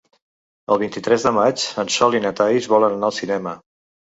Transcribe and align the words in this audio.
El 0.75 0.79
vint-i-tres 0.83 1.25
de 1.27 1.33
maig 1.35 1.67
en 1.83 1.93
Sol 1.97 2.17
i 2.21 2.23
na 2.25 2.33
Thaís 2.41 2.71
volen 2.73 2.97
anar 2.97 3.13
al 3.13 3.17
cinema. 3.21 3.55